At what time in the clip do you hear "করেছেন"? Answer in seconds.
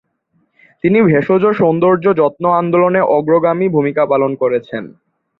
4.41-4.83